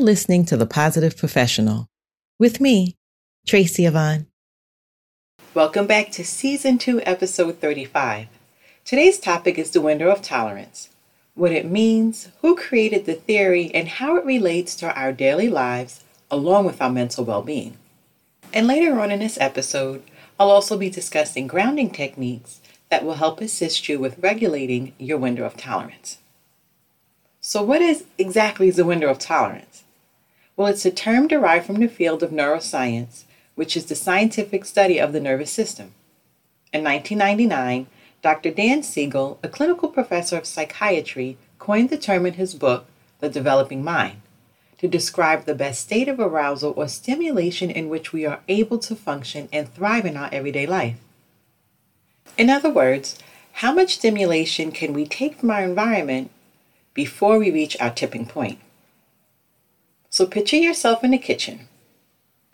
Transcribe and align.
you're 0.00 0.06
listening 0.06 0.46
to 0.46 0.56
The 0.56 0.64
Positive 0.64 1.14
Professional 1.14 1.86
with 2.38 2.58
me, 2.58 2.96
Tracy 3.46 3.84
Yvonne. 3.84 4.28
Welcome 5.52 5.86
back 5.86 6.10
to 6.12 6.24
Season 6.24 6.78
2, 6.78 7.02
Episode 7.04 7.60
35. 7.60 8.28
Today's 8.82 9.18
topic 9.18 9.58
is 9.58 9.70
the 9.70 9.82
window 9.82 10.08
of 10.08 10.22
tolerance 10.22 10.88
what 11.34 11.52
it 11.52 11.70
means, 11.70 12.28
who 12.40 12.56
created 12.56 13.04
the 13.04 13.12
theory, 13.12 13.70
and 13.74 13.88
how 13.88 14.16
it 14.16 14.24
relates 14.24 14.74
to 14.76 14.90
our 14.98 15.12
daily 15.12 15.50
lives 15.50 16.02
along 16.30 16.64
with 16.64 16.80
our 16.80 16.88
mental 16.88 17.26
well 17.26 17.42
being. 17.42 17.76
And 18.54 18.66
later 18.66 18.98
on 19.00 19.10
in 19.10 19.18
this 19.18 19.36
episode, 19.38 20.02
I'll 20.38 20.50
also 20.50 20.78
be 20.78 20.88
discussing 20.88 21.46
grounding 21.46 21.90
techniques 21.90 22.60
that 22.88 23.04
will 23.04 23.16
help 23.16 23.42
assist 23.42 23.86
you 23.86 23.98
with 23.98 24.18
regulating 24.18 24.94
your 24.96 25.18
window 25.18 25.44
of 25.44 25.58
tolerance. 25.58 26.16
So, 27.42 27.62
what 27.62 27.82
is 27.82 28.04
exactly 28.16 28.70
the 28.70 28.86
window 28.86 29.10
of 29.10 29.18
tolerance? 29.18 29.84
Well, 30.56 30.68
it's 30.68 30.84
a 30.84 30.90
term 30.90 31.28
derived 31.28 31.66
from 31.66 31.80
the 31.80 31.88
field 31.88 32.22
of 32.22 32.30
neuroscience, 32.30 33.24
which 33.54 33.76
is 33.76 33.86
the 33.86 33.94
scientific 33.94 34.64
study 34.64 34.98
of 34.98 35.12
the 35.12 35.20
nervous 35.20 35.50
system. 35.50 35.94
In 36.72 36.84
1999, 36.84 37.86
Dr. 38.22 38.50
Dan 38.50 38.82
Siegel, 38.82 39.38
a 39.42 39.48
clinical 39.48 39.88
professor 39.88 40.36
of 40.36 40.46
psychiatry, 40.46 41.38
coined 41.58 41.90
the 41.90 41.96
term 41.96 42.26
in 42.26 42.34
his 42.34 42.54
book, 42.54 42.86
The 43.20 43.28
Developing 43.28 43.82
Mind, 43.82 44.20
to 44.78 44.88
describe 44.88 45.44
the 45.44 45.54
best 45.54 45.80
state 45.80 46.08
of 46.08 46.20
arousal 46.20 46.74
or 46.76 46.88
stimulation 46.88 47.70
in 47.70 47.88
which 47.88 48.12
we 48.12 48.26
are 48.26 48.40
able 48.48 48.78
to 48.78 48.94
function 48.94 49.48
and 49.52 49.72
thrive 49.72 50.04
in 50.04 50.16
our 50.16 50.28
everyday 50.32 50.66
life. 50.66 50.96
In 52.36 52.50
other 52.50 52.70
words, 52.70 53.18
how 53.52 53.72
much 53.72 53.94
stimulation 53.94 54.72
can 54.72 54.92
we 54.92 55.06
take 55.06 55.36
from 55.36 55.50
our 55.50 55.62
environment 55.62 56.30
before 56.94 57.38
we 57.38 57.50
reach 57.50 57.76
our 57.80 57.90
tipping 57.90 58.26
point? 58.26 58.58
So 60.12 60.26
picture 60.26 60.56
yourself 60.56 61.04
in 61.04 61.12
the 61.12 61.18
kitchen. 61.18 61.68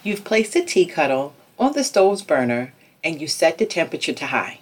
You've 0.02 0.24
placed 0.24 0.54
a 0.56 0.62
tea 0.62 0.84
kettle 0.84 1.34
on 1.58 1.72
the 1.72 1.84
stove's 1.84 2.20
burner 2.20 2.74
and 3.02 3.18
you 3.18 3.26
set 3.26 3.56
the 3.56 3.64
temperature 3.64 4.12
to 4.12 4.26
high. 4.26 4.60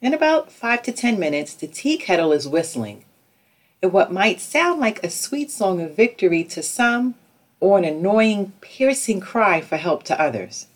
In 0.00 0.14
about 0.14 0.52
five 0.52 0.84
to 0.84 0.92
ten 0.92 1.18
minutes, 1.18 1.54
the 1.54 1.66
tea 1.66 1.96
kettle 1.96 2.30
is 2.30 2.46
whistling, 2.46 3.04
in 3.82 3.90
what 3.90 4.12
might 4.12 4.40
sound 4.40 4.78
like 4.78 5.02
a 5.02 5.10
sweet 5.10 5.50
song 5.50 5.80
of 5.82 5.96
victory 5.96 6.44
to 6.44 6.62
some 6.62 7.16
or 7.58 7.78
an 7.78 7.84
annoying, 7.84 8.52
piercing 8.60 9.18
cry 9.18 9.60
for 9.60 9.76
help 9.76 10.04
to 10.04 10.20
others. 10.20 10.68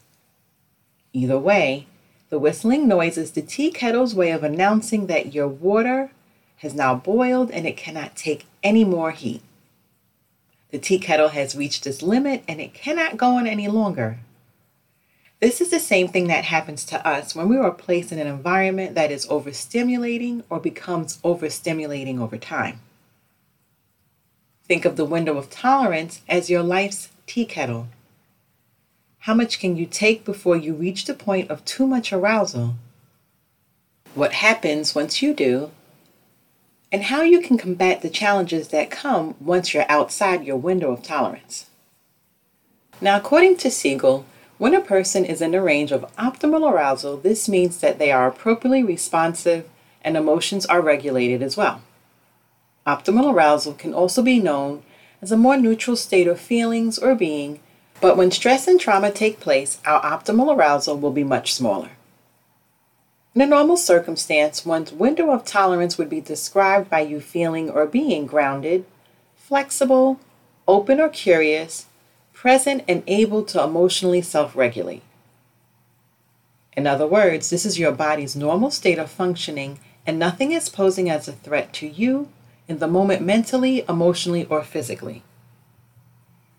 Either 1.12 1.38
way, 1.38 1.86
the 2.30 2.38
whistling 2.38 2.88
noise 2.88 3.16
is 3.16 3.30
the 3.32 3.42
tea 3.42 3.70
kettle's 3.70 4.14
way 4.14 4.32
of 4.32 4.42
announcing 4.42 5.06
that 5.06 5.34
your 5.34 5.48
water 5.48 6.10
has 6.56 6.74
now 6.74 6.96
boiled 6.96 7.50
and 7.52 7.64
it 7.64 7.76
cannot 7.76 8.16
take 8.16 8.46
any 8.64 8.84
more 8.84 9.12
heat. 9.12 9.42
The 10.70 10.78
tea 10.78 10.98
kettle 10.98 11.28
has 11.28 11.56
reached 11.56 11.86
its 11.86 12.02
limit 12.02 12.44
and 12.46 12.60
it 12.60 12.74
cannot 12.74 13.16
go 13.16 13.36
on 13.36 13.46
any 13.46 13.68
longer. 13.68 14.20
This 15.40 15.60
is 15.60 15.70
the 15.70 15.80
same 15.80 16.08
thing 16.08 16.26
that 16.26 16.44
happens 16.44 16.84
to 16.86 17.06
us 17.06 17.34
when 17.34 17.48
we 17.48 17.56
are 17.56 17.70
placed 17.70 18.12
in 18.12 18.18
an 18.18 18.26
environment 18.26 18.94
that 18.94 19.10
is 19.10 19.26
overstimulating 19.26 20.44
or 20.50 20.60
becomes 20.60 21.16
overstimulating 21.18 22.20
over 22.20 22.36
time. 22.36 22.80
Think 24.64 24.84
of 24.84 24.96
the 24.96 25.04
window 25.04 25.36
of 25.38 25.50
tolerance 25.50 26.20
as 26.28 26.50
your 26.50 26.62
life's 26.62 27.08
tea 27.26 27.46
kettle. 27.46 27.88
How 29.20 29.34
much 29.34 29.58
can 29.58 29.76
you 29.76 29.86
take 29.86 30.24
before 30.24 30.56
you 30.56 30.74
reach 30.74 31.06
the 31.06 31.14
point 31.14 31.50
of 31.50 31.64
too 31.64 31.86
much 31.86 32.12
arousal? 32.12 32.74
What 34.14 34.34
happens 34.34 34.94
once 34.94 35.22
you 35.22 35.34
do? 35.34 35.70
And 36.92 37.04
how 37.04 37.22
you 37.22 37.40
can 37.40 37.56
combat 37.56 38.02
the 38.02 38.10
challenges 38.10 38.68
that 38.68 38.90
come 38.90 39.36
once 39.40 39.72
you're 39.72 39.86
outside 39.88 40.44
your 40.44 40.56
window 40.56 40.92
of 40.92 41.02
tolerance. 41.02 41.66
Now, 43.00 43.16
according 43.16 43.58
to 43.58 43.70
Siegel, 43.70 44.24
when 44.58 44.74
a 44.74 44.80
person 44.80 45.24
is 45.24 45.40
in 45.40 45.52
the 45.52 45.62
range 45.62 45.92
of 45.92 46.04
optimal 46.16 46.70
arousal, 46.70 47.16
this 47.16 47.48
means 47.48 47.78
that 47.78 47.98
they 47.98 48.10
are 48.10 48.26
appropriately 48.26 48.82
responsive 48.82 49.68
and 50.02 50.16
emotions 50.16 50.66
are 50.66 50.80
regulated 50.80 51.42
as 51.42 51.56
well. 51.56 51.80
Optimal 52.86 53.32
arousal 53.32 53.74
can 53.74 53.94
also 53.94 54.20
be 54.20 54.40
known 54.40 54.82
as 55.22 55.30
a 55.30 55.36
more 55.36 55.56
neutral 55.56 55.96
state 55.96 56.26
of 56.26 56.40
feelings 56.40 56.98
or 56.98 57.14
being, 57.14 57.60
but 58.00 58.16
when 58.16 58.30
stress 58.30 58.66
and 58.66 58.80
trauma 58.80 59.10
take 59.10 59.38
place, 59.38 59.78
our 59.86 60.02
optimal 60.02 60.54
arousal 60.56 60.98
will 60.98 61.12
be 61.12 61.24
much 61.24 61.54
smaller. 61.54 61.90
In 63.32 63.42
a 63.42 63.46
normal 63.46 63.76
circumstance, 63.76 64.66
one's 64.66 64.92
window 64.92 65.30
of 65.30 65.44
tolerance 65.44 65.96
would 65.96 66.10
be 66.10 66.20
described 66.20 66.90
by 66.90 67.00
you 67.00 67.20
feeling 67.20 67.70
or 67.70 67.86
being 67.86 68.26
grounded, 68.26 68.84
flexible, 69.36 70.18
open 70.66 70.98
or 71.00 71.08
curious, 71.08 71.86
present, 72.32 72.82
and 72.88 73.04
able 73.06 73.44
to 73.44 73.62
emotionally 73.62 74.20
self 74.20 74.56
regulate. 74.56 75.02
In 76.76 76.88
other 76.88 77.06
words, 77.06 77.50
this 77.50 77.64
is 77.64 77.78
your 77.78 77.92
body's 77.92 78.34
normal 78.34 78.72
state 78.72 78.98
of 78.98 79.08
functioning, 79.08 79.78
and 80.04 80.18
nothing 80.18 80.50
is 80.50 80.68
posing 80.68 81.08
as 81.08 81.28
a 81.28 81.32
threat 81.32 81.72
to 81.74 81.86
you 81.86 82.28
in 82.66 82.78
the 82.78 82.88
moment 82.88 83.22
mentally, 83.22 83.84
emotionally, 83.88 84.44
or 84.46 84.64
physically. 84.64 85.22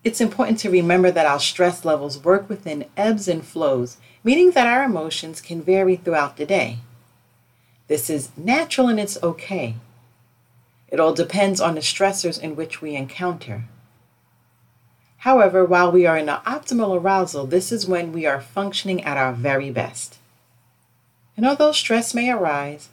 It's 0.04 0.20
important 0.20 0.58
to 0.60 0.70
remember 0.70 1.12
that 1.12 1.26
our 1.26 1.38
stress 1.38 1.84
levels 1.84 2.22
work 2.22 2.48
within 2.48 2.86
ebbs 2.96 3.28
and 3.28 3.44
flows, 3.44 3.98
meaning 4.24 4.50
that 4.52 4.66
our 4.66 4.82
emotions 4.82 5.40
can 5.40 5.62
vary 5.62 5.94
throughout 5.94 6.36
the 6.36 6.46
day. 6.46 6.78
This 7.86 8.10
is 8.10 8.30
natural 8.36 8.88
and 8.88 8.98
it's 8.98 9.22
okay. 9.22 9.76
It 10.88 10.98
all 10.98 11.14
depends 11.14 11.60
on 11.60 11.74
the 11.74 11.80
stressors 11.80 12.40
in 12.40 12.56
which 12.56 12.82
we 12.82 12.96
encounter. 12.96 13.64
However, 15.18 15.64
while 15.64 15.92
we 15.92 16.04
are 16.04 16.18
in 16.18 16.26
the 16.26 16.40
optimal 16.44 17.00
arousal, 17.00 17.46
this 17.46 17.70
is 17.70 17.86
when 17.86 18.12
we 18.12 18.26
are 18.26 18.40
functioning 18.40 19.04
at 19.04 19.16
our 19.16 19.32
very 19.32 19.70
best. 19.70 20.18
And 21.36 21.46
although 21.46 21.70
stress 21.70 22.12
may 22.12 22.28
arise, 22.28 22.88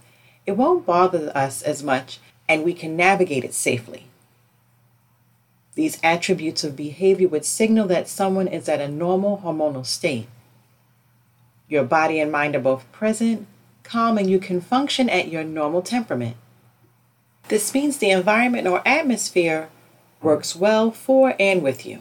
it 0.45 0.51
won't 0.51 0.85
bother 0.85 1.31
us 1.35 1.63
as 1.63 1.81
much 1.81 2.19
and 2.47 2.63
we 2.63 2.73
can 2.73 2.95
navigate 2.95 3.43
it 3.43 3.55
safely. 3.55 4.08
These 5.79 5.97
attributes 6.03 6.65
of 6.65 6.75
behavior 6.75 7.29
would 7.29 7.45
signal 7.45 7.87
that 7.87 8.09
someone 8.09 8.49
is 8.49 8.67
at 8.67 8.81
a 8.81 8.89
normal 8.89 9.37
hormonal 9.37 9.85
state. 9.85 10.27
Your 11.69 11.85
body 11.85 12.19
and 12.19 12.29
mind 12.29 12.53
are 12.57 12.59
both 12.59 12.91
present, 12.91 13.47
calm, 13.83 14.17
and 14.17 14.29
you 14.29 14.39
can 14.39 14.59
function 14.59 15.07
at 15.07 15.29
your 15.29 15.45
normal 15.45 15.81
temperament. 15.81 16.35
This 17.47 17.73
means 17.73 17.95
the 17.95 18.09
environment 18.09 18.67
or 18.67 18.85
atmosphere 18.85 19.69
works 20.21 20.53
well 20.53 20.91
for 20.91 21.33
and 21.39 21.63
with 21.63 21.85
you. 21.85 21.99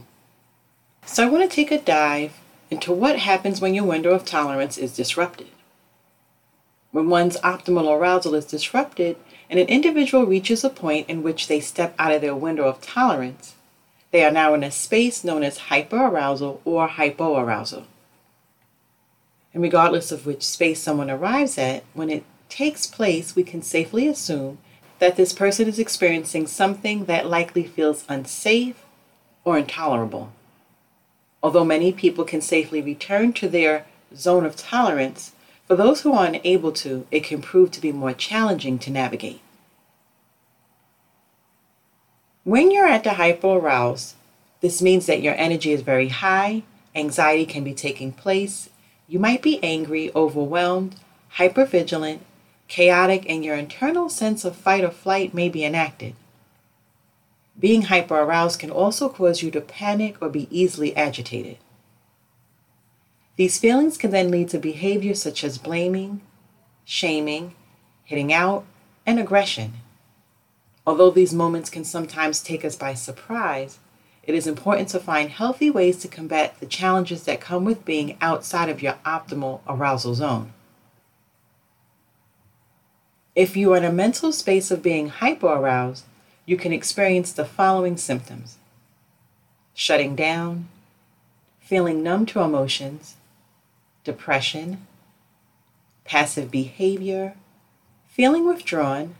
So 1.06 1.24
I 1.24 1.30
want 1.30 1.48
to 1.48 1.54
take 1.54 1.70
a 1.70 1.80
dive 1.80 2.32
into 2.72 2.92
what 2.92 3.20
happens 3.20 3.60
when 3.60 3.74
your 3.74 3.84
window 3.84 4.10
of 4.10 4.24
tolerance 4.24 4.76
is 4.76 4.96
disrupted. 4.96 5.50
When 6.90 7.08
one's 7.08 7.36
optimal 7.42 7.96
arousal 7.96 8.34
is 8.34 8.46
disrupted 8.46 9.18
and 9.48 9.60
an 9.60 9.68
individual 9.68 10.26
reaches 10.26 10.64
a 10.64 10.68
point 10.68 11.08
in 11.08 11.22
which 11.22 11.46
they 11.46 11.60
step 11.60 11.94
out 11.96 12.10
of 12.10 12.22
their 12.22 12.34
window 12.34 12.64
of 12.64 12.80
tolerance, 12.80 13.54
they 14.10 14.24
are 14.24 14.30
now 14.30 14.54
in 14.54 14.64
a 14.64 14.70
space 14.70 15.22
known 15.22 15.42
as 15.42 15.58
hyperarousal 15.58 16.60
or 16.64 16.88
hypoarousal. 16.88 17.84
And 19.52 19.62
regardless 19.62 20.12
of 20.12 20.26
which 20.26 20.42
space 20.42 20.80
someone 20.80 21.10
arrives 21.10 21.58
at, 21.58 21.84
when 21.94 22.10
it 22.10 22.24
takes 22.48 22.86
place, 22.86 23.36
we 23.36 23.42
can 23.42 23.62
safely 23.62 24.08
assume 24.08 24.58
that 24.98 25.16
this 25.16 25.32
person 25.32 25.68
is 25.68 25.78
experiencing 25.78 26.46
something 26.46 27.04
that 27.04 27.26
likely 27.26 27.64
feels 27.64 28.04
unsafe 28.08 28.84
or 29.44 29.58
intolerable. 29.58 30.32
Although 31.42 31.64
many 31.64 31.92
people 31.92 32.24
can 32.24 32.40
safely 32.40 32.82
return 32.82 33.32
to 33.34 33.48
their 33.48 33.86
zone 34.14 34.44
of 34.44 34.56
tolerance, 34.56 35.32
for 35.66 35.76
those 35.76 36.00
who 36.00 36.12
are 36.14 36.26
unable 36.26 36.72
to, 36.72 37.06
it 37.10 37.24
can 37.24 37.42
prove 37.42 37.70
to 37.72 37.80
be 37.80 37.92
more 37.92 38.12
challenging 38.12 38.78
to 38.80 38.90
navigate. 38.90 39.40
When 42.48 42.70
you're 42.70 42.88
at 42.88 43.04
the 43.04 43.10
hyperaroused, 43.10 44.14
this 44.62 44.80
means 44.80 45.04
that 45.04 45.20
your 45.20 45.34
energy 45.34 45.70
is 45.70 45.82
very 45.82 46.08
high, 46.08 46.62
anxiety 46.94 47.44
can 47.44 47.62
be 47.62 47.74
taking 47.74 48.10
place, 48.10 48.70
you 49.06 49.18
might 49.18 49.42
be 49.42 49.62
angry, 49.62 50.10
overwhelmed, 50.16 50.96
hypervigilant, 51.34 52.20
chaotic, 52.66 53.26
and 53.28 53.44
your 53.44 53.54
internal 53.54 54.08
sense 54.08 54.46
of 54.46 54.56
fight 54.56 54.82
or 54.82 54.88
flight 54.88 55.34
may 55.34 55.50
be 55.50 55.62
enacted. 55.62 56.14
Being 57.60 57.82
hyperaroused 57.82 58.60
can 58.60 58.70
also 58.70 59.10
cause 59.10 59.42
you 59.42 59.50
to 59.50 59.60
panic 59.60 60.16
or 60.22 60.30
be 60.30 60.48
easily 60.50 60.96
agitated. 60.96 61.58
These 63.36 63.58
feelings 63.58 63.98
can 63.98 64.10
then 64.10 64.30
lead 64.30 64.48
to 64.48 64.58
behaviors 64.58 65.20
such 65.20 65.44
as 65.44 65.58
blaming, 65.58 66.22
shaming, 66.86 67.54
hitting 68.04 68.32
out, 68.32 68.64
and 69.04 69.18
aggression. 69.18 69.74
Although 70.88 71.10
these 71.10 71.34
moments 71.34 71.68
can 71.68 71.84
sometimes 71.84 72.42
take 72.42 72.64
us 72.64 72.74
by 72.74 72.94
surprise, 72.94 73.78
it 74.22 74.34
is 74.34 74.46
important 74.46 74.88
to 74.88 74.98
find 74.98 75.28
healthy 75.28 75.68
ways 75.68 75.98
to 75.98 76.08
combat 76.08 76.58
the 76.60 76.66
challenges 76.66 77.24
that 77.24 77.42
come 77.42 77.66
with 77.66 77.84
being 77.84 78.16
outside 78.22 78.70
of 78.70 78.80
your 78.80 78.94
optimal 79.04 79.60
arousal 79.68 80.14
zone. 80.14 80.54
If 83.34 83.54
you 83.54 83.74
are 83.74 83.76
in 83.76 83.84
a 83.84 83.92
mental 83.92 84.32
space 84.32 84.70
of 84.70 84.82
being 84.82 85.10
hyperaroused, 85.10 86.04
you 86.46 86.56
can 86.56 86.72
experience 86.72 87.32
the 87.32 87.44
following 87.44 87.98
symptoms 87.98 88.56
shutting 89.74 90.16
down, 90.16 90.68
feeling 91.60 92.02
numb 92.02 92.24
to 92.24 92.40
emotions, 92.40 93.16
depression, 94.04 94.86
passive 96.04 96.50
behavior, 96.50 97.34
feeling 98.08 98.48
withdrawn, 98.48 99.16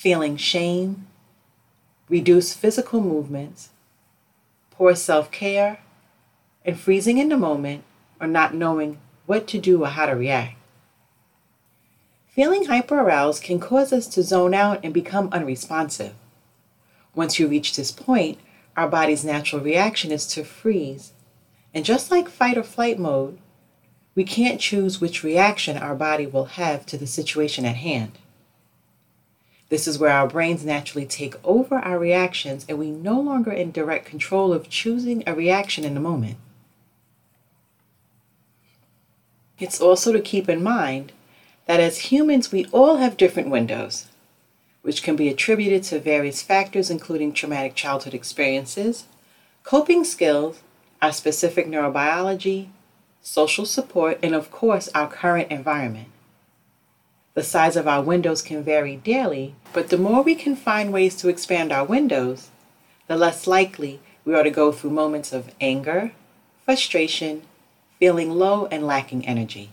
feeling 0.00 0.34
shame, 0.34 1.06
reduced 2.08 2.56
physical 2.56 3.02
movements, 3.02 3.68
poor 4.70 4.94
self 4.94 5.30
care, 5.30 5.80
and 6.64 6.80
freezing 6.80 7.18
in 7.18 7.28
the 7.28 7.36
moment 7.36 7.84
or 8.18 8.26
not 8.26 8.54
knowing 8.54 8.96
what 9.26 9.46
to 9.46 9.58
do 9.58 9.84
or 9.84 9.88
how 9.88 10.06
to 10.06 10.12
react. 10.12 10.56
Feeling 12.28 12.64
hyperaroused 12.64 13.42
can 13.42 13.60
cause 13.60 13.92
us 13.92 14.06
to 14.06 14.22
zone 14.22 14.54
out 14.54 14.80
and 14.82 14.94
become 14.94 15.28
unresponsive. 15.32 16.14
Once 17.14 17.38
you 17.38 17.46
reach 17.46 17.76
this 17.76 17.92
point, 17.92 18.38
our 18.78 18.88
body's 18.88 19.22
natural 19.22 19.60
reaction 19.60 20.10
is 20.10 20.26
to 20.28 20.44
freeze. 20.44 21.12
And 21.74 21.84
just 21.84 22.10
like 22.10 22.30
fight 22.30 22.56
or 22.56 22.62
flight 22.62 22.98
mode, 22.98 23.38
we 24.14 24.24
can't 24.24 24.62
choose 24.62 24.98
which 24.98 25.22
reaction 25.22 25.76
our 25.76 25.94
body 25.94 26.26
will 26.26 26.46
have 26.56 26.86
to 26.86 26.96
the 26.96 27.06
situation 27.06 27.66
at 27.66 27.76
hand. 27.76 28.12
This 29.70 29.86
is 29.86 29.98
where 29.98 30.10
our 30.10 30.26
brains 30.26 30.64
naturally 30.64 31.06
take 31.06 31.36
over 31.44 31.76
our 31.76 31.98
reactions 31.98 32.66
and 32.68 32.76
we 32.76 32.90
no 32.90 33.18
longer 33.18 33.52
in 33.52 33.70
direct 33.70 34.04
control 34.04 34.52
of 34.52 34.68
choosing 34.68 35.22
a 35.26 35.34
reaction 35.34 35.84
in 35.84 35.94
the 35.94 36.00
moment. 36.00 36.36
It's 39.60 39.80
also 39.80 40.12
to 40.12 40.20
keep 40.20 40.48
in 40.48 40.62
mind 40.62 41.12
that 41.66 41.78
as 41.78 42.10
humans, 42.10 42.50
we 42.50 42.64
all 42.72 42.96
have 42.96 43.16
different 43.16 43.48
windows, 43.48 44.08
which 44.82 45.04
can 45.04 45.14
be 45.14 45.28
attributed 45.28 45.84
to 45.84 46.00
various 46.00 46.42
factors, 46.42 46.90
including 46.90 47.32
traumatic 47.32 47.76
childhood 47.76 48.14
experiences, 48.14 49.04
coping 49.62 50.02
skills, 50.02 50.62
our 51.00 51.12
specific 51.12 51.68
neurobiology, 51.68 52.70
social 53.22 53.64
support, 53.64 54.18
and 54.20 54.34
of 54.34 54.50
course, 54.50 54.88
our 54.94 55.06
current 55.06 55.50
environment. 55.52 56.08
The 57.40 57.46
size 57.46 57.74
of 57.74 57.88
our 57.88 58.02
windows 58.02 58.42
can 58.42 58.62
vary 58.62 58.96
daily, 58.96 59.54
but 59.72 59.88
the 59.88 59.96
more 59.96 60.20
we 60.20 60.34
can 60.34 60.54
find 60.54 60.92
ways 60.92 61.16
to 61.16 61.30
expand 61.30 61.72
our 61.72 61.86
windows, 61.86 62.50
the 63.06 63.16
less 63.16 63.46
likely 63.46 64.00
we 64.26 64.34
are 64.34 64.42
to 64.42 64.50
go 64.50 64.72
through 64.72 64.90
moments 64.90 65.32
of 65.32 65.54
anger, 65.58 66.12
frustration, 66.66 67.40
feeling 67.98 68.32
low, 68.32 68.66
and 68.66 68.86
lacking 68.86 69.26
energy. 69.26 69.70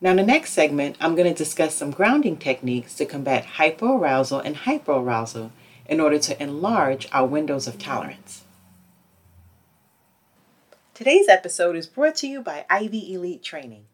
Now, 0.00 0.12
in 0.12 0.16
the 0.16 0.22
next 0.22 0.54
segment, 0.54 0.96
I'm 0.98 1.14
going 1.14 1.28
to 1.28 1.36
discuss 1.36 1.74
some 1.74 1.90
grounding 1.90 2.38
techniques 2.38 2.94
to 2.94 3.04
combat 3.04 3.44
hypoarousal 3.58 4.42
and 4.46 4.56
hyperarousal 4.56 5.50
in 5.86 6.00
order 6.00 6.18
to 6.20 6.42
enlarge 6.42 7.06
our 7.12 7.26
windows 7.26 7.66
of 7.66 7.78
tolerance. 7.78 8.44
Today's 10.94 11.28
episode 11.28 11.76
is 11.76 11.86
brought 11.86 12.14
to 12.14 12.26
you 12.26 12.40
by 12.40 12.64
Ivy 12.70 13.12
Elite 13.12 13.42
Training. 13.42 13.84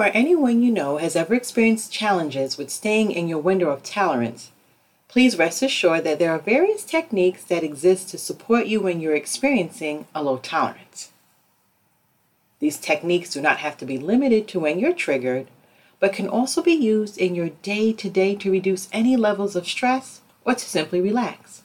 or 0.08 0.12
anyone 0.12 0.64
you 0.64 0.72
know 0.72 0.96
has 0.96 1.18
ever 1.18 1.34
experienced 1.34 1.92
challenges 1.92 2.58
with 2.58 2.70
staying 2.70 3.12
in 3.12 3.28
your 3.28 3.40
window 3.40 3.70
of 3.70 3.84
tolerance, 3.84 4.52
please 5.10 5.38
rest 5.38 5.62
assured 5.62 6.06
that 6.06 6.18
there 6.18 6.32
are 6.32 6.40
various 6.40 6.86
techniques 6.86 7.44
that 7.44 7.62
exist 7.62 8.08
to 8.08 8.18
support 8.18 8.68
you 8.68 8.80
when 8.80 9.02
you're 9.02 9.18
experiencing 9.18 10.08
a 10.16 10.24
low 10.24 10.38
tolerance. 10.38 11.12
These 12.60 12.78
techniques 12.78 13.34
do 13.34 13.42
not 13.42 13.58
have 13.58 13.76
to 13.80 13.86
be 13.86 13.98
limited 13.98 14.48
to 14.48 14.62
when 14.62 14.80
you're 14.80 14.94
triggered, 14.94 15.48
but 16.00 16.14
can 16.14 16.30
also 16.30 16.64
be 16.64 16.72
used 16.72 17.18
in 17.18 17.36
your 17.36 17.50
day 17.50 17.92
to 17.92 18.10
day 18.10 18.34
to 18.36 18.50
reduce 18.50 18.88
any 18.94 19.18
levels 19.18 19.58
of 19.58 19.68
stress 19.68 20.22
or 20.46 20.54
to 20.54 20.60
simply 20.60 21.02
relax. 21.02 21.64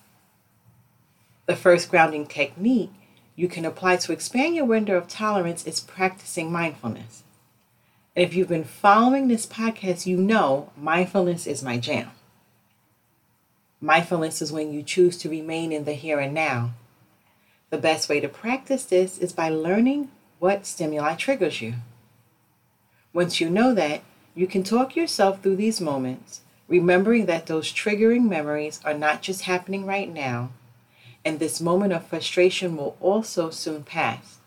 The 1.47 1.55
first 1.55 1.89
grounding 1.89 2.27
technique 2.27 2.91
you 3.37 3.47
can 3.47 3.65
apply 3.65 3.99
to 3.99 4.13
expand 4.13 4.57
your 4.57 4.65
window 4.65 4.97
of 4.97 5.07
tolerance 5.07 5.65
is 5.65 5.79
practicing 5.79 6.51
mindfulness. 6.51 7.23
And 8.15 8.25
if 8.25 8.35
you've 8.35 8.49
been 8.49 8.65
following 8.65 9.29
this 9.29 9.47
podcast, 9.47 10.05
you 10.05 10.19
know 10.19 10.71
mindfulness 10.77 11.47
is 11.47 11.63
my 11.63 11.79
jam. 11.79 12.11
Mindfulness 13.81 14.43
is 14.43 14.53
when 14.53 14.73
you 14.73 14.83
choose 14.83 15.17
to 15.19 15.31
remain 15.31 15.73
in 15.73 15.85
the 15.85 15.95
here 15.95 16.21
and 16.21 16.35
now. 16.35 16.75
The 17.71 17.79
best 17.79 18.09
way 18.09 18.21
to 18.21 18.29
practice 18.29 18.85
this 18.85 19.17
is 19.17 19.33
by 19.33 19.49
learning 19.49 20.11
what 20.39 20.67
stimuli 20.67 21.15
triggers 21.15 21.63
you. 21.63 21.75
Once 23.15 23.41
you 23.41 23.49
know 23.49 23.73
that, 23.75 24.03
you 24.35 24.47
can 24.47 24.63
talk 24.63 24.95
yourself 24.95 25.43
through 25.43 25.57
these 25.57 25.81
moments, 25.81 26.43
remembering 26.69 27.27
that 27.27 27.47
those 27.47 27.73
triggering 27.73 28.29
memories 28.29 28.81
are 28.85 28.95
not 28.95 29.23
just 29.23 29.43
happening 29.43 29.87
right 29.87 30.13
now, 30.13 30.51
and 31.25 31.39
this 31.39 31.61
moment 31.61 31.93
of 31.93 32.07
frustration 32.07 32.77
will 32.77 32.97
also 33.01 33.51
soon 33.51 33.83
pass. 33.83 34.39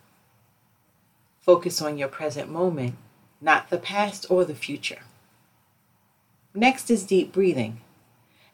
Focus 1.42 1.82
on 1.82 1.98
your 1.98 2.08
present 2.08 2.50
moment 2.50 2.96
not 3.46 3.70
the 3.70 3.78
past 3.78 4.26
or 4.28 4.44
the 4.44 4.56
future. 4.56 5.04
Next 6.56 6.90
is 6.90 7.06
deep 7.06 7.32
breathing, 7.32 7.80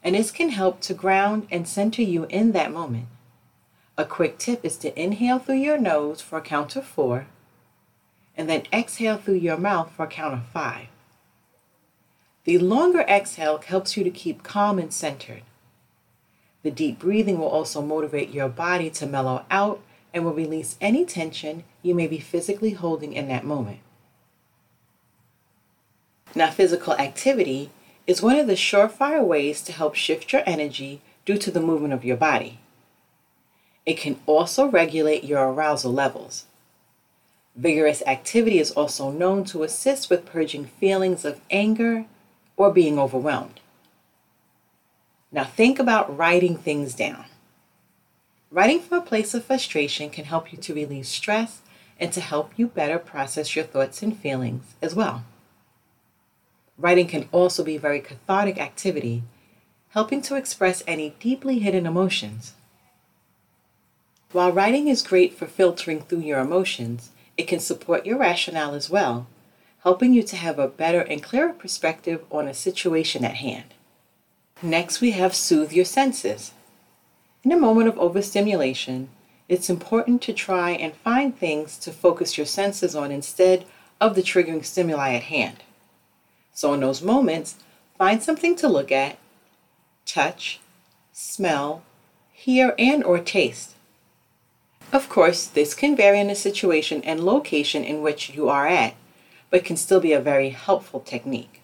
and 0.04 0.14
this 0.14 0.30
can 0.30 0.50
help 0.50 0.80
to 0.82 0.92
ground 0.92 1.48
and 1.50 1.66
center 1.66 2.02
you 2.02 2.26
in 2.28 2.52
that 2.52 2.70
moment. 2.70 3.06
A 3.96 4.04
quick 4.04 4.38
tip 4.38 4.64
is 4.64 4.76
to 4.78 5.02
inhale 5.02 5.38
through 5.38 5.56
your 5.56 5.78
nose 5.78 6.20
for 6.20 6.36
a 6.36 6.42
count 6.42 6.76
of 6.76 6.84
four, 6.84 7.26
and 8.36 8.50
then 8.50 8.64
exhale 8.70 9.16
through 9.16 9.36
your 9.36 9.56
mouth 9.56 9.90
for 9.92 10.04
a 10.04 10.08
count 10.08 10.34
of 10.34 10.44
five. 10.46 10.88
The 12.44 12.58
longer 12.58 13.00
exhale 13.02 13.58
helps 13.58 13.96
you 13.96 14.04
to 14.04 14.10
keep 14.10 14.42
calm 14.42 14.78
and 14.78 14.92
centered. 14.92 15.42
The 16.62 16.70
deep 16.70 16.98
breathing 16.98 17.38
will 17.38 17.48
also 17.48 17.80
motivate 17.80 18.30
your 18.30 18.48
body 18.48 18.90
to 18.90 19.06
mellow 19.06 19.46
out 19.50 19.80
and 20.12 20.24
will 20.24 20.34
release 20.34 20.76
any 20.82 21.06
tension 21.06 21.64
you 21.82 21.94
may 21.94 22.06
be 22.06 22.18
physically 22.18 22.72
holding 22.72 23.14
in 23.14 23.28
that 23.28 23.44
moment. 23.44 23.78
Now, 26.34 26.50
physical 26.50 26.94
activity 26.94 27.70
is 28.06 28.22
one 28.22 28.38
of 28.38 28.46
the 28.46 28.54
surefire 28.54 29.24
ways 29.24 29.62
to 29.62 29.72
help 29.72 29.94
shift 29.94 30.32
your 30.32 30.42
energy 30.46 31.00
due 31.24 31.38
to 31.38 31.50
the 31.50 31.60
movement 31.60 31.92
of 31.92 32.04
your 32.04 32.16
body. 32.16 32.58
It 33.84 33.98
can 33.98 34.20
also 34.26 34.66
regulate 34.66 35.24
your 35.24 35.52
arousal 35.52 35.92
levels. 35.92 36.46
Vigorous 37.54 38.02
activity 38.06 38.58
is 38.58 38.70
also 38.70 39.10
known 39.10 39.44
to 39.44 39.62
assist 39.62 40.08
with 40.08 40.24
purging 40.24 40.66
feelings 40.66 41.24
of 41.24 41.40
anger 41.50 42.06
or 42.56 42.72
being 42.72 42.98
overwhelmed. 42.98 43.60
Now, 45.30 45.44
think 45.44 45.78
about 45.78 46.16
writing 46.16 46.56
things 46.56 46.94
down. 46.94 47.26
Writing 48.50 48.80
from 48.80 48.98
a 48.98 49.02
place 49.02 49.34
of 49.34 49.44
frustration 49.44 50.10
can 50.10 50.24
help 50.24 50.52
you 50.52 50.58
to 50.58 50.74
relieve 50.74 51.06
stress 51.06 51.60
and 51.98 52.12
to 52.12 52.20
help 52.20 52.52
you 52.56 52.66
better 52.66 52.98
process 52.98 53.54
your 53.54 53.64
thoughts 53.64 54.02
and 54.02 54.16
feelings 54.16 54.74
as 54.80 54.94
well. 54.94 55.24
Writing 56.82 57.06
can 57.06 57.28
also 57.30 57.62
be 57.62 57.76
a 57.76 57.80
very 57.80 58.00
cathartic 58.00 58.58
activity, 58.58 59.22
helping 59.90 60.20
to 60.22 60.34
express 60.34 60.82
any 60.84 61.14
deeply 61.20 61.60
hidden 61.60 61.86
emotions. 61.86 62.54
While 64.32 64.50
writing 64.50 64.88
is 64.88 65.00
great 65.00 65.32
for 65.32 65.46
filtering 65.46 66.00
through 66.00 66.22
your 66.22 66.40
emotions, 66.40 67.10
it 67.36 67.46
can 67.46 67.60
support 67.60 68.04
your 68.04 68.18
rationale 68.18 68.74
as 68.74 68.90
well, 68.90 69.28
helping 69.84 70.12
you 70.12 70.24
to 70.24 70.34
have 70.34 70.58
a 70.58 70.66
better 70.66 71.02
and 71.02 71.22
clearer 71.22 71.52
perspective 71.52 72.24
on 72.32 72.48
a 72.48 72.54
situation 72.54 73.24
at 73.24 73.36
hand. 73.36 73.74
Next, 74.60 75.00
we 75.00 75.12
have 75.12 75.36
soothe 75.36 75.72
your 75.72 75.84
senses. 75.84 76.50
In 77.44 77.52
a 77.52 77.56
moment 77.56 77.86
of 77.86 77.98
overstimulation, 78.00 79.08
it's 79.48 79.70
important 79.70 80.20
to 80.22 80.32
try 80.32 80.72
and 80.72 80.96
find 80.96 81.38
things 81.38 81.78
to 81.78 81.92
focus 81.92 82.36
your 82.36 82.46
senses 82.46 82.96
on 82.96 83.12
instead 83.12 83.66
of 84.00 84.16
the 84.16 84.22
triggering 84.22 84.64
stimuli 84.64 85.14
at 85.14 85.22
hand. 85.24 85.62
So 86.52 86.74
in 86.74 86.80
those 86.80 87.02
moments, 87.02 87.56
find 87.96 88.22
something 88.22 88.56
to 88.56 88.68
look 88.68 88.92
at, 88.92 89.18
touch, 90.04 90.60
smell, 91.12 91.82
hear, 92.32 92.74
and 92.78 93.02
or 93.02 93.18
taste. 93.18 93.74
Of 94.92 95.08
course, 95.08 95.46
this 95.46 95.74
can 95.74 95.96
vary 95.96 96.20
in 96.20 96.28
the 96.28 96.34
situation 96.34 97.02
and 97.04 97.24
location 97.24 97.82
in 97.82 98.02
which 98.02 98.30
you 98.30 98.48
are 98.50 98.66
at, 98.66 98.94
but 99.50 99.64
can 99.64 99.76
still 99.76 100.00
be 100.00 100.12
a 100.12 100.20
very 100.20 100.50
helpful 100.50 101.00
technique. 101.00 101.62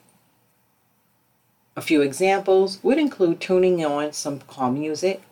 A 1.76 1.83
few 1.83 2.00
examples 2.00 2.83
would 2.83 2.99
include 2.99 3.40
tuning 3.40 3.85
on 3.85 4.12
some 4.12 4.40
calm 4.40 4.80
music, 4.80 5.23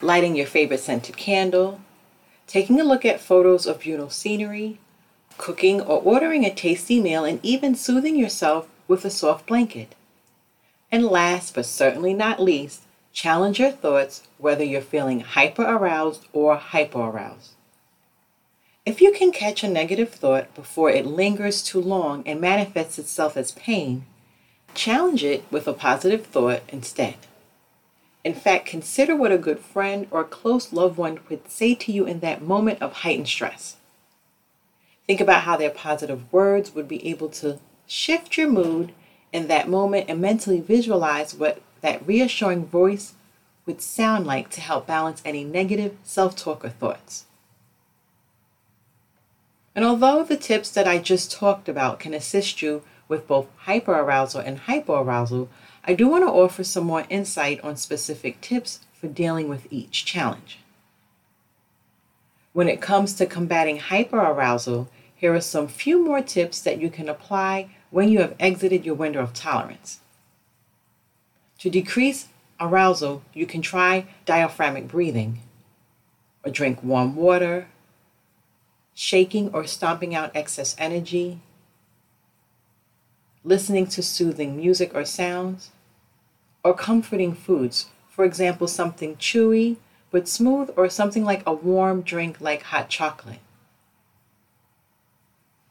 lighting 0.00 0.36
your 0.36 0.46
favorite 0.46 0.80
scented 0.80 1.16
candle, 1.16 1.80
taking 2.46 2.80
a 2.80 2.84
look 2.84 3.04
at 3.04 3.20
photos 3.20 3.66
of 3.66 3.80
beautiful 3.80 4.10
scenery, 4.10 4.78
cooking 5.36 5.80
or 5.80 6.00
ordering 6.00 6.44
a 6.44 6.54
tasty 6.54 7.00
meal, 7.00 7.24
and 7.24 7.40
even 7.42 7.74
soothing 7.74 8.16
yourself 8.16 8.68
with 8.92 9.06
a 9.06 9.10
soft 9.10 9.46
blanket. 9.46 9.94
And 10.90 11.06
last 11.06 11.54
but 11.54 11.64
certainly 11.64 12.12
not 12.12 12.42
least, 12.42 12.82
challenge 13.10 13.58
your 13.58 13.70
thoughts 13.70 14.24
whether 14.36 14.62
you're 14.62 14.82
feeling 14.82 15.20
hyper 15.20 15.62
aroused 15.62 16.26
or 16.34 16.56
hypo 16.56 17.08
aroused. 17.08 17.52
If 18.84 19.00
you 19.00 19.10
can 19.12 19.32
catch 19.32 19.64
a 19.64 19.68
negative 19.68 20.10
thought 20.10 20.54
before 20.54 20.90
it 20.90 21.06
lingers 21.06 21.62
too 21.62 21.80
long 21.80 22.22
and 22.26 22.38
manifests 22.38 22.98
itself 22.98 23.34
as 23.34 23.52
pain, 23.52 24.04
challenge 24.74 25.24
it 25.24 25.42
with 25.50 25.66
a 25.66 25.72
positive 25.72 26.26
thought 26.26 26.60
instead. 26.68 27.16
In 28.24 28.34
fact, 28.34 28.66
consider 28.66 29.16
what 29.16 29.32
a 29.32 29.38
good 29.38 29.60
friend 29.60 30.06
or 30.10 30.22
close 30.22 30.70
loved 30.70 30.98
one 30.98 31.18
would 31.30 31.50
say 31.50 31.74
to 31.76 31.92
you 31.92 32.04
in 32.04 32.20
that 32.20 32.42
moment 32.42 32.82
of 32.82 32.92
heightened 32.92 33.28
stress. 33.28 33.76
Think 35.06 35.22
about 35.22 35.44
how 35.44 35.56
their 35.56 35.70
positive 35.70 36.30
words 36.30 36.74
would 36.74 36.88
be 36.88 37.08
able 37.08 37.30
to 37.30 37.58
shift 37.92 38.38
your 38.38 38.48
mood 38.48 38.90
in 39.32 39.48
that 39.48 39.68
moment 39.68 40.06
and 40.08 40.18
mentally 40.18 40.60
visualize 40.60 41.34
what 41.34 41.60
that 41.82 42.06
reassuring 42.06 42.64
voice 42.64 43.12
would 43.66 43.82
sound 43.82 44.26
like 44.26 44.48
to 44.48 44.62
help 44.62 44.86
balance 44.86 45.20
any 45.26 45.44
negative 45.44 45.94
self 46.02 46.34
talk 46.34 46.64
or 46.64 46.70
thoughts. 46.70 47.26
And 49.74 49.84
although 49.84 50.24
the 50.24 50.38
tips 50.38 50.70
that 50.70 50.88
I 50.88 50.98
just 50.98 51.30
talked 51.30 51.68
about 51.68 51.98
can 51.98 52.14
assist 52.14 52.62
you 52.62 52.82
with 53.08 53.28
both 53.28 53.46
hyperarousal 53.66 54.44
and 54.44 54.60
hypoarousal, 54.60 55.48
I 55.84 55.94
do 55.94 56.08
want 56.08 56.24
to 56.24 56.32
offer 56.32 56.64
some 56.64 56.84
more 56.84 57.04
insight 57.10 57.60
on 57.62 57.76
specific 57.76 58.40
tips 58.40 58.80
for 58.94 59.06
dealing 59.06 59.48
with 59.48 59.70
each 59.70 60.06
challenge. 60.06 60.60
When 62.54 62.68
it 62.68 62.80
comes 62.80 63.12
to 63.14 63.26
combating 63.26 63.78
hyperarousal, 63.78 64.88
here 65.14 65.34
are 65.34 65.40
some 65.40 65.68
few 65.68 66.02
more 66.02 66.22
tips 66.22 66.60
that 66.62 66.80
you 66.80 66.90
can 66.90 67.08
apply 67.08 67.68
when 67.92 68.08
you 68.08 68.18
have 68.18 68.34
exited 68.40 68.84
your 68.84 68.94
window 68.94 69.20
of 69.20 69.34
tolerance. 69.34 70.00
To 71.58 71.70
decrease 71.70 72.26
arousal, 72.58 73.22
you 73.34 73.46
can 73.46 73.62
try 73.62 74.06
diaphragmatic 74.24 74.88
breathing, 74.88 75.40
or 76.44 76.50
drink 76.50 76.82
warm 76.82 77.14
water, 77.14 77.68
shaking 78.94 79.52
or 79.52 79.66
stomping 79.66 80.14
out 80.14 80.34
excess 80.34 80.74
energy, 80.78 81.40
listening 83.44 83.86
to 83.86 84.02
soothing 84.02 84.56
music 84.56 84.94
or 84.94 85.04
sounds, 85.04 85.70
or 86.64 86.74
comforting 86.74 87.34
foods, 87.34 87.86
for 88.08 88.24
example, 88.24 88.66
something 88.66 89.16
chewy 89.16 89.76
but 90.10 90.28
smooth, 90.28 90.70
or 90.76 90.90
something 90.90 91.24
like 91.24 91.42
a 91.46 91.52
warm 91.54 92.02
drink 92.02 92.38
like 92.38 92.64
hot 92.64 92.90
chocolate. 92.90 93.40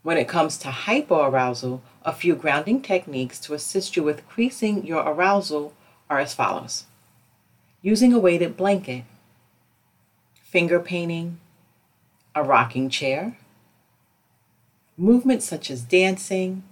When 0.04 0.18
it 0.18 0.28
comes 0.28 0.58
to 0.60 0.70
hypoarousal, 0.70 1.82
a 2.04 2.14
few 2.14 2.36
grounding 2.36 2.82
techniques 2.82 3.40
to 3.42 3.54
assist 3.54 3.96
you 3.96 4.04
with 4.04 4.20
increasing 4.20 4.86
your 4.86 5.04
arousal 5.04 5.74
are 6.10 6.20
as 6.20 6.34
follows 6.34 6.86
using 7.82 8.14
a 8.14 8.20
weighted 8.20 8.56
blanket, 8.56 9.04
finger 10.44 10.80
painting, 10.80 11.40
a 12.36 12.44
rocking 12.44 12.90
chair, 12.90 13.38
movements 14.98 15.46
such 15.46 15.72
as 15.72 15.82
dancing, 15.82 16.64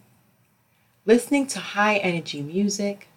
listening 1.05 1.48
to 1.48 1.59
high 1.59 1.98
energy 1.98 2.41
music, 2.41 3.07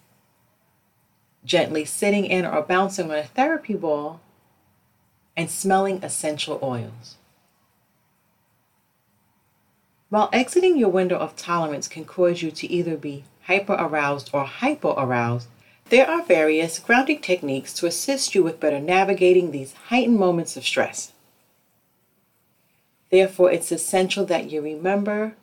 gently 1.45 1.85
sitting 1.85 2.25
in 2.25 2.45
or 2.45 2.63
bouncing 2.63 3.11
on 3.11 3.17
a 3.17 3.23
therapy 3.23 3.75
ball, 3.75 4.19
and 5.37 5.49
smelling 5.49 6.03
essential 6.03 6.59
oils. 6.63 7.17
While 10.13 10.29
exiting 10.31 10.77
your 10.77 10.89
window 10.89 11.17
of 11.17 11.35
tolerance 11.35 11.87
can 11.87 12.05
cause 12.05 12.43
you 12.43 12.51
to 12.51 12.71
either 12.71 12.95
be 12.95 13.23
hyper 13.45 13.73
aroused 13.73 14.29
or 14.31 14.43
hypo 14.43 14.93
aroused, 14.93 15.47
there 15.89 16.07
are 16.07 16.21
various 16.21 16.77
grounding 16.77 17.19
techniques 17.19 17.73
to 17.73 17.87
assist 17.87 18.35
you 18.35 18.43
with 18.43 18.59
better 18.59 18.79
navigating 18.79 19.49
these 19.49 19.73
heightened 19.89 20.19
moments 20.19 20.55
of 20.55 20.65
stress. 20.65 21.13
Therefore, 23.09 23.51
it's 23.51 23.71
essential 23.71 24.23
that 24.25 24.51
you 24.51 24.61
remember 24.61 25.33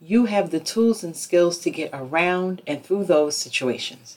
you 0.00 0.24
have 0.24 0.48
the 0.48 0.58
tools 0.58 1.04
and 1.04 1.14
skills 1.14 1.58
to 1.58 1.70
get 1.70 1.90
around 1.92 2.62
and 2.66 2.82
through 2.82 3.04
those 3.04 3.36
situations. 3.36 4.16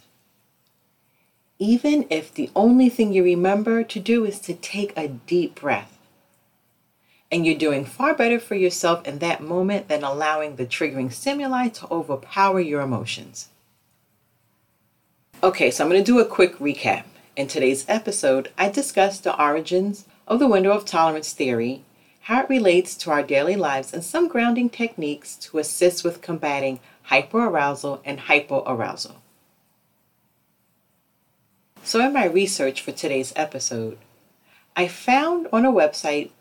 Even 1.60 2.08
if 2.10 2.34
the 2.34 2.50
only 2.56 2.88
thing 2.88 3.12
you 3.12 3.26
remember 3.26 3.84
to 3.84 4.00
do 4.00 4.24
is 4.24 4.40
to 4.40 4.54
take 4.54 4.94
a 4.96 5.10
deep 5.10 5.56
breath. 5.56 5.97
And 7.32 7.46
you're 7.46 7.58
doing 7.58 7.86
far 7.86 8.14
better 8.14 8.40
for 8.40 8.56
yourself 8.56 9.06
in 9.08 9.20
that 9.20 9.42
moment 9.42 9.88
than 9.88 10.04
allowing 10.04 10.56
the 10.56 10.66
triggering 10.66 11.12
stimuli 11.12 11.68
to 11.70 11.92
overpower 11.92 12.60
your 12.60 12.82
emotions. 12.82 13.50
Okay, 15.44 15.70
so 15.70 15.84
I'm 15.84 15.90
going 15.90 16.04
to 16.04 16.12
do 16.12 16.20
a 16.20 16.26
quick 16.26 16.58
recap. 16.58 17.04
In 17.36 17.48
today's 17.48 17.86
episode, 17.88 18.52
I 18.58 18.70
discussed 18.70 19.24
the 19.24 19.40
origins 19.40 20.06
of 20.28 20.40
the 20.40 20.48
window 20.48 20.72
of 20.72 20.86
tolerance 20.86 21.34
theory 21.34 21.84
how 22.28 22.42
it 22.42 22.50
relates 22.50 22.98
to 22.98 23.10
our 23.10 23.24
daily 23.24 23.56
lives, 23.56 23.94
and 23.94 24.04
some 24.04 24.28
grounding 24.28 24.70
techniques 24.70 25.38
to 25.38 25.60
assist 25.60 26.04
with 26.04 26.22
combating 26.22 26.78
hyperarousal 27.10 28.02
and 28.04 28.20
hypoarousal. 28.20 29.16
So, 31.84 32.06
in 32.06 32.12
my 32.12 32.26
research 32.26 32.82
for 32.82 32.92
today's 32.92 33.32
episode, 33.38 33.98
I 34.76 34.90
found 34.90 35.48
on 35.54 35.64
a 35.64 35.72
website 35.72 36.32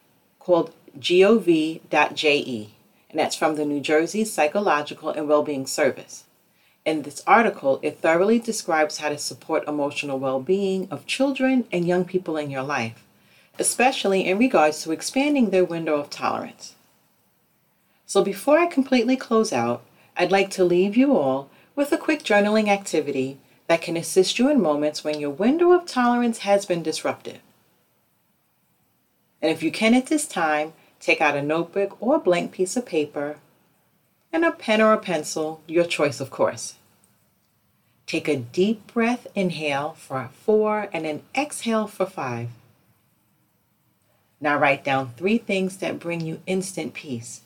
called 0.40 0.75
gov.je, 1.00 2.71
and 3.11 3.19
that's 3.19 3.37
from 3.37 3.57
the 3.57 3.65
New 3.65 3.81
Jersey 3.81 4.25
Psychological 4.25 5.11
and 5.11 5.29
Wellbeing 5.29 5.67
Service. 5.67 6.25
In 6.85 7.03
this 7.03 7.23
article, 7.26 7.81
it 7.83 8.00
thoroughly 8.00 8.38
describes 8.38 8.99
how 8.99 9.09
to 9.09 9.19
support 9.19 9.67
emotional 9.67 10.19
well 10.19 10.41
being 10.41 10.88
of 10.91 11.07
children 11.07 11.67
and 11.73 11.87
young 11.87 12.05
people 12.05 12.37
in 12.37 12.50
your 12.50 12.62
life 12.62 13.03
especially 13.59 14.26
in 14.26 14.38
regards 14.38 14.83
to 14.83 14.93
expanding 14.93 15.50
their 15.50 15.65
window 15.65 15.99
of 15.99 16.11
tolerance. 16.11 16.75
So 18.05 18.23
before 18.23 18.59
I 18.59 18.67
completely 18.67 19.17
close 19.17 19.53
out, 19.53 19.83
I'd 20.17 20.33
like 20.33 20.50
to 20.50 20.65
leave 20.65 20.97
you 20.97 21.17
all 21.17 21.50
with 21.75 21.93
a 21.93 21.99
quick 21.99 22.23
journaling 22.23 22.69
activity 22.69 23.38
that 23.67 23.83
can 23.83 23.97
assist 23.97 24.38
you 24.38 24.49
in 24.49 24.61
moments 24.61 25.03
when 25.03 25.21
your 25.21 25.31
window 25.31 25.73
of 25.73 25.87
tolerance 25.87 26.38
has 26.38 26.65
been 26.65 26.83
disrupted. 26.83 27.41
And 29.43 29.50
if 29.50 29.62
you 29.62 29.71
can 29.71 29.95
at 29.95 30.07
this 30.07 30.26
time, 30.26 30.73
take 31.07 31.21
out 31.21 31.37
a 31.37 31.43
notebook 31.43 31.97
or 32.01 32.17
a 32.17 32.21
blank 32.21 32.51
piece 32.51 32.77
of 32.77 32.85
paper 32.85 33.37
and 34.33 34.45
a 34.45 34.51
pen 34.51 34.83
or 34.83 34.93
a 34.93 34.99
pencil, 34.99 35.63
your 35.69 35.85
choice, 35.85 36.21
of 36.21 36.31
course. 36.31 36.75
Take 38.07 38.27
a 38.27 38.37
deep 38.37 38.93
breath, 38.93 39.29
inhale 39.35 39.95
for 39.97 40.29
four, 40.33 40.89
and 40.93 41.05
then 41.05 41.23
exhale 41.35 41.87
for 41.87 42.07
five. 42.07 42.49
Now 44.41 44.59
write 44.59 44.85
down 44.85 45.13
three 45.17 45.39
things 45.39 45.77
that 45.77 46.01
bring 46.01 46.21
you 46.21 46.41
instant 46.45 46.93
peace. 46.93 47.43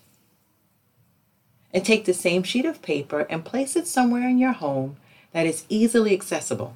And 1.72 1.84
take 1.84 2.06
the 2.06 2.14
same 2.14 2.42
sheet 2.42 2.64
of 2.64 2.82
paper 2.82 3.20
and 3.30 3.44
place 3.44 3.76
it 3.76 3.86
somewhere 3.86 4.28
in 4.28 4.38
your 4.38 4.52
home 4.52 4.96
that 5.32 5.46
is 5.46 5.66
easily 5.68 6.14
accessible. 6.14 6.74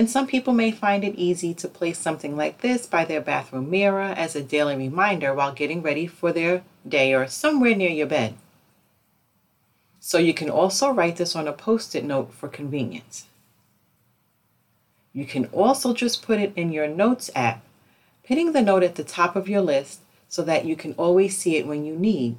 And 0.00 0.08
some 0.08 0.26
people 0.26 0.54
may 0.54 0.70
find 0.70 1.04
it 1.04 1.14
easy 1.16 1.52
to 1.52 1.68
place 1.68 1.98
something 1.98 2.34
like 2.34 2.62
this 2.62 2.86
by 2.86 3.04
their 3.04 3.20
bathroom 3.20 3.68
mirror 3.68 4.14
as 4.16 4.34
a 4.34 4.42
daily 4.42 4.74
reminder 4.74 5.34
while 5.34 5.52
getting 5.52 5.82
ready 5.82 6.06
for 6.06 6.32
their 6.32 6.62
day 6.88 7.12
or 7.12 7.26
somewhere 7.26 7.76
near 7.76 7.90
your 7.90 8.06
bed. 8.06 8.32
So 9.98 10.16
you 10.16 10.32
can 10.32 10.48
also 10.48 10.90
write 10.90 11.16
this 11.16 11.36
on 11.36 11.46
a 11.46 11.52
post 11.52 11.94
it 11.94 12.02
note 12.02 12.32
for 12.32 12.48
convenience. 12.48 13.26
You 15.12 15.26
can 15.26 15.44
also 15.52 15.92
just 15.92 16.22
put 16.22 16.40
it 16.40 16.54
in 16.56 16.72
your 16.72 16.88
Notes 16.88 17.30
app 17.34 17.62
hitting 18.22 18.52
the 18.52 18.62
note 18.62 18.82
at 18.82 18.94
the 18.94 19.04
top 19.04 19.36
of 19.36 19.50
your 19.50 19.60
list 19.60 20.00
so 20.30 20.40
that 20.44 20.64
you 20.64 20.76
can 20.76 20.94
always 20.94 21.36
see 21.36 21.56
it 21.56 21.66
when 21.66 21.84
you 21.84 21.94
need. 21.94 22.38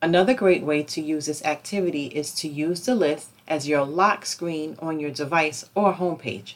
Another 0.00 0.32
great 0.32 0.62
way 0.62 0.82
to 0.82 1.02
use 1.02 1.26
this 1.26 1.44
activity 1.44 2.06
is 2.06 2.32
to 2.36 2.48
use 2.48 2.86
the 2.86 2.94
list 2.94 3.28
as 3.48 3.68
your 3.68 3.84
lock 3.84 4.26
screen 4.26 4.76
on 4.80 5.00
your 5.00 5.10
device 5.10 5.64
or 5.74 5.94
homepage. 5.94 6.54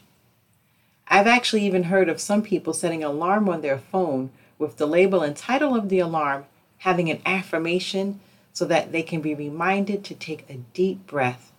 I've 1.09 1.27
actually 1.27 1.65
even 1.67 1.85
heard 1.85 2.09
of 2.09 2.21
some 2.21 2.43
people 2.43 2.73
setting 2.73 3.03
an 3.03 3.11
alarm 3.11 3.49
on 3.49 3.63
their 3.63 3.79
phone 3.79 4.31
with 4.59 4.77
the 4.77 4.87
label 4.87 5.23
and 5.23 5.37
title 5.37 5.75
of 5.75 5.89
the 5.89 5.99
alarm 5.99 6.45
having 6.79 7.11
an 7.11 7.21
affirmation 7.27 8.21
so 8.53 8.65
that 8.65 8.93
they 8.93 9.03
can 9.03 9.21
be 9.21 9.35
reminded 9.35 10.05
to 10.05 10.15
take 10.15 10.49
a 10.49 10.55
deep 10.75 11.07
breath. 11.07 11.53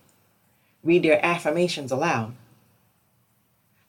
Read 0.82 1.02
their 1.02 1.24
affirmations 1.24 1.92
aloud. 1.92 2.34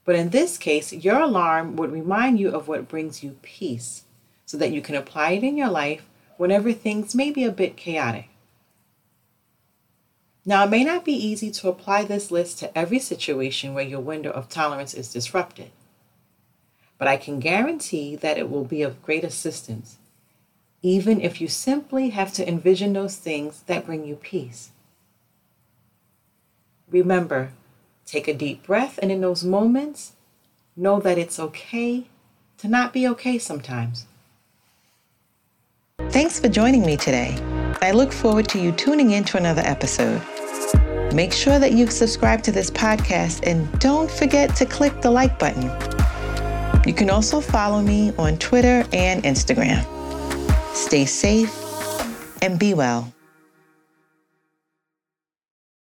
But 0.05 0.15
in 0.15 0.29
this 0.29 0.57
case, 0.57 0.91
your 0.91 1.21
alarm 1.21 1.75
would 1.77 1.91
remind 1.91 2.39
you 2.39 2.49
of 2.49 2.67
what 2.67 2.89
brings 2.89 3.23
you 3.23 3.37
peace 3.41 4.03
so 4.45 4.57
that 4.57 4.71
you 4.71 4.81
can 4.81 4.95
apply 4.95 5.31
it 5.31 5.43
in 5.43 5.57
your 5.57 5.69
life 5.69 6.05
whenever 6.37 6.73
things 6.73 7.15
may 7.15 7.31
be 7.31 7.45
a 7.45 7.51
bit 7.51 7.77
chaotic. 7.77 8.27
Now, 10.45 10.65
it 10.65 10.69
may 10.69 10.83
not 10.83 11.05
be 11.05 11.13
easy 11.13 11.51
to 11.51 11.69
apply 11.69 12.03
this 12.03 12.29
list 12.29 12.59
to 12.59 12.77
every 12.77 12.99
situation 12.99 13.73
where 13.73 13.83
your 13.83 14.01
window 14.01 14.29
of 14.31 14.49
tolerance 14.49 14.93
is 14.93 15.13
disrupted, 15.13 15.71
but 16.97 17.07
I 17.07 17.15
can 17.15 17.39
guarantee 17.39 18.17
that 18.17 18.37
it 18.37 18.49
will 18.49 18.65
be 18.65 18.81
of 18.81 19.01
great 19.01 19.23
assistance, 19.23 19.97
even 20.81 21.21
if 21.21 21.39
you 21.39 21.47
simply 21.47 22.09
have 22.09 22.33
to 22.33 22.47
envision 22.47 22.91
those 22.91 23.15
things 23.15 23.61
that 23.67 23.85
bring 23.85 24.05
you 24.05 24.15
peace. 24.15 24.71
Remember, 26.89 27.53
take 28.05 28.27
a 28.27 28.33
deep 28.33 28.63
breath, 28.63 28.99
and 29.01 29.11
in 29.11 29.21
those 29.21 29.45
moments, 29.45 30.11
know 30.75 30.99
that 30.99 31.17
it's 31.17 31.39
okay 31.39 32.07
to 32.57 32.67
not 32.67 32.91
be 32.91 33.07
okay 33.07 33.37
sometimes. 33.37 34.05
Thanks 36.09 36.37
for 36.39 36.49
joining 36.49 36.85
me 36.85 36.97
today. 36.97 37.37
I 37.83 37.91
look 37.91 38.13
forward 38.13 38.47
to 38.47 38.59
you 38.59 38.71
tuning 38.71 39.11
in 39.11 39.25
to 39.25 39.37
another 39.37 39.61
episode. 39.65 40.21
Make 41.13 41.33
sure 41.33 41.59
that 41.59 41.73
you've 41.73 41.91
subscribed 41.91 42.45
to 42.45 42.53
this 42.53 42.71
podcast 42.71 43.45
and 43.45 43.69
don't 43.81 44.09
forget 44.09 44.55
to 44.55 44.65
click 44.65 45.01
the 45.01 45.11
like 45.11 45.37
button. 45.37 45.63
You 46.87 46.93
can 46.93 47.09
also 47.09 47.41
follow 47.41 47.81
me 47.81 48.13
on 48.17 48.37
Twitter 48.37 48.85
and 48.93 49.21
Instagram. 49.23 49.83
Stay 50.73 51.03
safe 51.03 51.53
and 52.41 52.57
be 52.57 52.73
well. 52.73 53.13